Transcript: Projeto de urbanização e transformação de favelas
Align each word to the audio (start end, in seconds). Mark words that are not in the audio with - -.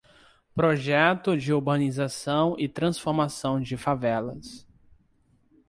Projeto 0.55 1.37
de 1.37 1.53
urbanização 1.53 2.55
e 2.57 2.67
transformação 2.67 3.61
de 3.61 3.77
favelas 3.77 4.67